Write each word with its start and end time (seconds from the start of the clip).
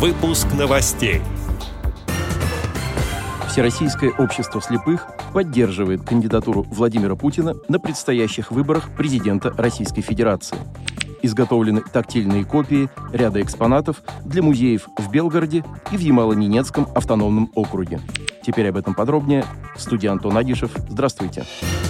Выпуск 0.00 0.46
новостей. 0.58 1.20
Всероссийское 3.46 4.10
общество 4.16 4.62
слепых 4.62 5.06
поддерживает 5.34 6.02
кандидатуру 6.04 6.62
Владимира 6.70 7.16
Путина 7.16 7.52
на 7.68 7.78
предстоящих 7.78 8.50
выборах 8.50 8.96
президента 8.96 9.50
Российской 9.50 10.00
Федерации. 10.00 10.56
Изготовлены 11.20 11.82
тактильные 11.82 12.46
копии 12.46 12.88
ряда 13.12 13.42
экспонатов 13.42 14.02
для 14.24 14.42
музеев 14.42 14.88
в 14.96 15.10
Белгороде 15.10 15.66
и 15.92 15.98
в 15.98 16.00
Ямало-Ненецком 16.00 16.88
автономном 16.94 17.52
округе. 17.54 18.00
Теперь 18.42 18.70
об 18.70 18.78
этом 18.78 18.94
подробнее. 18.94 19.44
В 19.76 19.82
студии 19.82 20.06
Антон 20.06 20.34
Агишев. 20.34 20.70
Здравствуйте. 20.88 21.42
Здравствуйте 21.42 21.89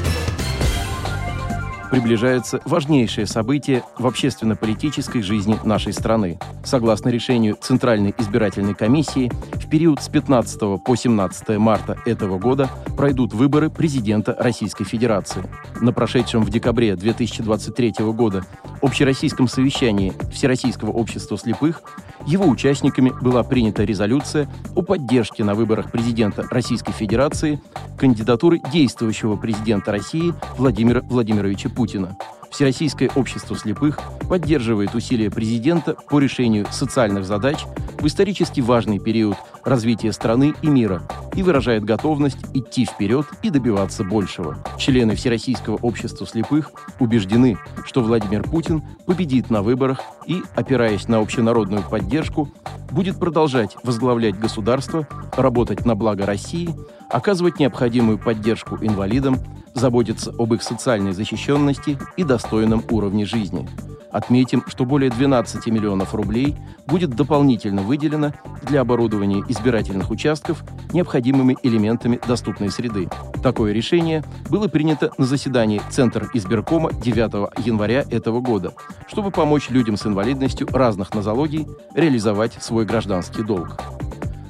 приближается 1.90 2.60
важнейшее 2.64 3.26
событие 3.26 3.82
в 3.98 4.06
общественно-политической 4.06 5.22
жизни 5.22 5.58
нашей 5.64 5.92
страны. 5.92 6.38
Согласно 6.64 7.08
решению 7.08 7.56
Центральной 7.60 8.14
избирательной 8.16 8.74
комиссии, 8.74 9.30
в 9.54 9.68
период 9.68 10.02
с 10.02 10.08
15 10.08 10.82
по 10.84 10.96
17 10.96 11.58
марта 11.58 11.98
этого 12.06 12.38
года 12.38 12.70
пройдут 12.96 13.32
выборы 13.32 13.70
президента 13.70 14.36
Российской 14.38 14.84
Федерации. 14.84 15.42
На 15.80 15.92
прошедшем 15.92 16.42
в 16.42 16.50
декабре 16.50 16.96
2023 16.96 17.94
года 18.12 18.44
общероссийском 18.82 19.48
совещании 19.48 20.12
Всероссийского 20.32 20.90
общества 20.90 21.36
слепых 21.36 21.82
его 22.26 22.46
участниками 22.46 23.12
была 23.20 23.42
принята 23.42 23.84
резолюция 23.84 24.48
о 24.74 24.82
поддержке 24.82 25.44
на 25.44 25.54
выборах 25.54 25.90
президента 25.90 26.42
Российской 26.50 26.92
Федерации 26.92 27.60
кандидатуры 27.98 28.60
действующего 28.72 29.36
президента 29.36 29.92
России 29.92 30.34
Владимира 30.56 31.00
Владимировича 31.02 31.68
Путина. 31.68 32.16
Всероссийское 32.50 33.10
общество 33.14 33.56
слепых 33.56 34.00
поддерживает 34.28 34.94
усилия 34.94 35.30
президента 35.30 35.94
по 35.94 36.18
решению 36.18 36.66
социальных 36.70 37.24
задач 37.24 37.64
в 37.98 38.06
исторически 38.06 38.60
важный 38.60 38.98
период 38.98 39.36
развития 39.64 40.12
страны 40.12 40.54
и 40.62 40.66
мира 40.66 41.02
и 41.34 41.42
выражает 41.42 41.84
готовность 41.84 42.38
идти 42.54 42.84
вперед 42.84 43.26
и 43.42 43.50
добиваться 43.50 44.04
большего. 44.04 44.58
Члены 44.78 45.14
Всероссийского 45.14 45.76
общества 45.76 46.26
слепых 46.26 46.70
убеждены, 46.98 47.58
что 47.84 48.02
Владимир 48.02 48.42
Путин 48.42 48.82
победит 49.06 49.50
на 49.50 49.62
выборах 49.62 50.00
и, 50.26 50.42
опираясь 50.54 51.08
на 51.08 51.18
общенародную 51.18 51.82
поддержку, 51.82 52.48
будет 52.90 53.18
продолжать 53.18 53.76
возглавлять 53.82 54.38
государство, 54.38 55.06
работать 55.36 55.84
на 55.84 55.94
благо 55.94 56.26
России, 56.26 56.74
оказывать 57.08 57.58
необходимую 57.58 58.18
поддержку 58.18 58.76
инвалидам, 58.80 59.38
заботиться 59.74 60.32
об 60.36 60.52
их 60.54 60.62
социальной 60.62 61.12
защищенности 61.12 61.98
и 62.16 62.24
достойном 62.24 62.82
уровне 62.90 63.24
жизни– 63.24 63.68
Отметим, 64.10 64.64
что 64.66 64.84
более 64.84 65.10
12 65.10 65.66
миллионов 65.68 66.14
рублей 66.14 66.56
будет 66.86 67.10
дополнительно 67.10 67.82
выделено 67.82 68.32
для 68.62 68.80
оборудования 68.80 69.44
избирательных 69.48 70.10
участков 70.10 70.64
необходимыми 70.92 71.56
элементами 71.62 72.20
доступной 72.26 72.70
среды. 72.70 73.08
Такое 73.42 73.72
решение 73.72 74.24
было 74.48 74.68
принято 74.68 75.12
на 75.16 75.26
заседании 75.26 75.80
Центра 75.90 76.28
избиркома 76.34 76.92
9 76.92 77.64
января 77.64 78.04
этого 78.10 78.40
года, 78.40 78.72
чтобы 79.06 79.30
помочь 79.30 79.70
людям 79.70 79.96
с 79.96 80.06
инвалидностью 80.06 80.68
разных 80.72 81.14
нозологий 81.14 81.66
реализовать 81.94 82.54
свой 82.60 82.84
гражданский 82.84 83.42
долг. 83.42 83.80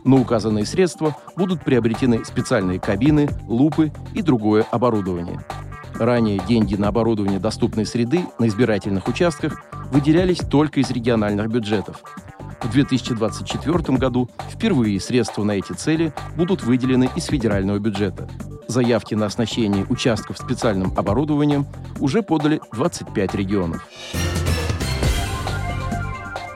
На 0.05 0.17
указанные 0.17 0.65
средства 0.65 1.15
будут 1.37 1.63
приобретены 1.63 2.25
специальные 2.25 2.81
кабины, 2.81 3.29
лупы 3.47 3.93
и 4.15 4.23
другое 4.23 4.65
оборудование– 4.71 5.41
Ранее 6.01 6.41
деньги 6.49 6.77
на 6.77 6.89
оборудование 6.89 7.39
доступной 7.39 7.85
среды 7.85 8.25
на 8.39 8.49
избирательных 8.49 9.07
участках 9.07 9.63
выделялись 9.93 10.39
только 10.39 10.81
из 10.81 10.91
региональных 10.91 11.49
бюджетов. 11.51 12.03
В 12.63 12.73
2024 12.73 13.99
году 13.99 14.31
впервые 14.51 14.99
средства 14.99 15.45
на 15.45 15.53
эти 15.53 15.75
цели 15.75 16.15
будут 16.37 16.63
выделены 16.63 17.11
из 17.17 17.27
федерального 17.27 17.79
бюджета. 17.79 18.31
Заявки 18.67 19.15
на 19.15 19.27
оснащение 19.27 19.85
участков 19.91 20.39
специальным 20.39 20.95
оборудованием 20.97 21.67
уже 21.99 22.23
подали 22.23 22.63
25 22.73 23.35
регионов. 23.35 23.87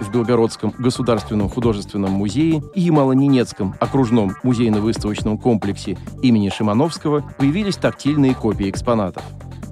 В 0.04 0.10
Белгородском 0.12 0.75
государственном 0.78 1.48
художественном 1.48 2.12
музее 2.12 2.62
и 2.75 2.82
Ямало-Ненецком 2.82 3.75
окружном 3.81 4.37
музейно-выставочном 4.42 5.38
комплексе 5.38 5.97
имени 6.22 6.50
Шимановского 6.50 7.25
появились 7.38 7.76
тактильные 7.76 8.34
копии 8.34 8.69
экспонатов. 8.69 9.22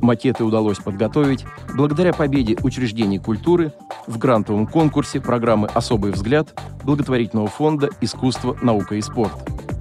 Макеты 0.01 0.45
удалось 0.45 0.79
подготовить 0.79 1.45
благодаря 1.75 2.15
победе 2.15 2.57
учреждений 2.63 3.19
культуры 3.19 3.75
в 4.07 4.17
грантовом 4.17 4.67
конкурсе 4.67 5.21
программы 5.21 5.69
«Особый 5.69 6.13
взгляд» 6.13 6.59
благотворительного 6.83 7.49
фонда 7.49 7.91
«Искусство, 8.01 8.57
наука 8.63 8.95
и 8.95 9.03
спорт». 9.03 9.33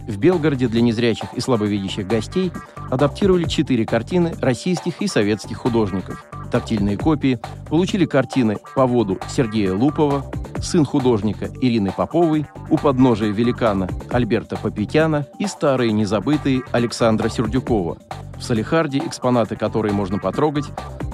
В 0.07 0.17
Белгороде 0.17 0.67
для 0.67 0.81
незрячих 0.81 1.33
и 1.33 1.39
слабовидящих 1.39 2.05
гостей 2.05 2.51
адаптировали 2.89 3.45
четыре 3.45 3.85
картины 3.85 4.35
российских 4.41 5.01
и 5.01 5.07
советских 5.07 5.57
художников. 5.57 6.25
Тактильные 6.51 6.97
копии 6.97 7.39
получили 7.69 8.05
картины 8.05 8.57
«По 8.75 8.85
воду» 8.85 9.17
Сергея 9.29 9.73
Лупова, 9.73 10.25
сын 10.61 10.85
художника 10.85 11.49
Ирины 11.61 11.91
Поповой, 11.91 12.45
у 12.69 12.77
подножия 12.77 13.29
великана 13.29 13.89
Альберта 14.09 14.57
Попетяна 14.57 15.27
и 15.39 15.47
старые 15.47 15.91
незабытые 15.91 16.61
Александра 16.71 17.29
Сердюкова. 17.29 17.97
В 18.37 18.43
Салихарде, 18.43 18.99
экспонаты 18.99 19.55
которые 19.55 19.93
можно 19.93 20.17
потрогать, 20.17 20.65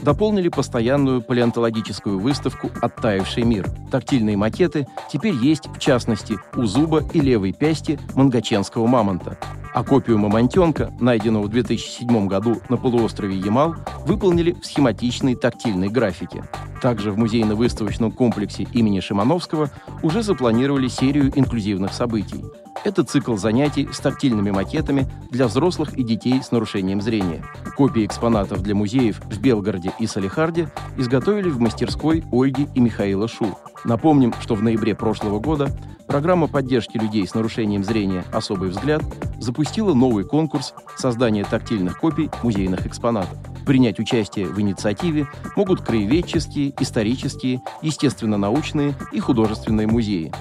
дополнили 0.01 0.47
постоянную 0.47 1.21
палеонтологическую 1.21 2.19
выставку 2.19 2.69
«Оттаивший 2.81 3.43
мир». 3.43 3.67
Тактильные 3.91 4.37
макеты 4.37 4.87
теперь 5.11 5.33
есть, 5.33 5.67
в 5.67 5.79
частности, 5.79 6.37
у 6.55 6.63
зуба 6.63 7.03
и 7.13 7.19
левой 7.19 7.51
пясти 7.51 7.99
мангаченского 8.15 8.87
мамонта. 8.87 9.37
А 9.73 9.83
копию 9.83 10.17
мамонтенка, 10.17 10.93
найденного 10.99 11.43
в 11.43 11.49
2007 11.49 12.27
году 12.27 12.61
на 12.69 12.77
полуострове 12.77 13.35
Ямал, 13.35 13.75
выполнили 14.05 14.53
в 14.53 14.65
схематичной 14.65 15.35
тактильной 15.35 15.89
графике. 15.89 16.43
Также 16.81 17.11
в 17.11 17.17
музейно-выставочном 17.17 18.11
комплексе 18.11 18.67
имени 18.71 18.99
Шимановского 18.99 19.69
уже 20.03 20.21
запланировали 20.21 20.87
серию 20.87 21.31
инклюзивных 21.35 21.93
событий. 21.93 22.43
Это 22.83 23.03
цикл 23.03 23.35
занятий 23.35 23.89
с 23.91 23.99
тактильными 23.99 24.51
макетами 24.51 25.07
для 25.31 25.47
взрослых 25.47 25.93
и 25.97 26.03
детей 26.03 26.41
с 26.41 26.51
нарушением 26.51 27.01
зрения. 27.01 27.43
Копии 27.75 28.05
экспонатов 28.05 28.61
для 28.61 28.75
музеев 28.75 29.19
в 29.19 29.41
Белгороде 29.41 29.91
и 29.99 30.05
Салихарде 30.05 30.69
изготовили 30.95 31.49
в 31.49 31.59
мастерской 31.59 32.23
Ольги 32.31 32.67
и 32.75 32.79
Михаила 32.79 33.27
Шу. 33.27 33.57
Напомним, 33.83 34.33
что 34.39 34.55
в 34.55 34.63
ноябре 34.63 34.95
прошлого 34.95 35.39
года 35.39 35.69
программа 36.07 36.47
поддержки 36.47 36.97
людей 36.97 37.27
с 37.27 37.33
нарушением 37.33 37.83
зрения 37.83 38.23
«Особый 38.31 38.69
взгляд» 38.69 39.01
запустила 39.39 39.93
новый 39.93 40.23
конкурс 40.23 40.73
создания 40.95 41.43
тактильных 41.43 41.99
копий 41.99 42.29
музейных 42.43 42.85
экспонатов. 42.85 43.37
Принять 43.67 43.99
участие 43.99 44.47
в 44.47 44.59
инициативе 44.61 45.27
могут 45.57 45.81
краеведческие, 45.81 46.73
исторические, 46.79 47.61
естественно-научные 47.81 48.93
и 49.11 49.19
художественные 49.19 49.87
музеи. 49.87 50.31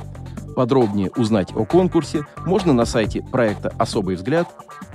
Подробнее 0.54 1.10
узнать 1.16 1.50
о 1.54 1.64
конкурсе 1.64 2.24
можно 2.46 2.72
на 2.72 2.84
сайте 2.84 3.22
проекта 3.22 3.74
«Особый 3.78 4.14
взгляд» 4.14 4.46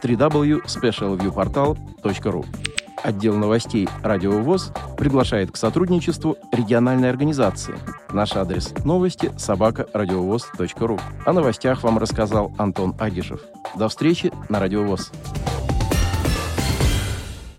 www.specialviewportal.ru. 0.02 2.46
Отдел 3.04 3.36
новостей 3.36 3.90
«Радио 4.02 4.32
ВОЗ» 4.32 4.72
приглашает 4.98 5.52
к 5.52 5.58
сотрудничеству 5.58 6.38
региональной 6.54 7.10
организации. 7.10 7.76
Наш 8.14 8.38
адрес 8.38 8.74
новости– 8.86 9.34
собака 9.38 9.88
радиовоз.ру. 9.94 11.00
О 11.26 11.34
новостях 11.34 11.84
вам 11.84 11.98
рассказал 11.98 12.54
Антон 12.58 12.96
Агишев. 12.98 13.42
До 13.76 13.90
встречи 13.90 14.32
на 14.48 14.62
«Радио 14.62 14.84
ВОЗ». 14.84 15.12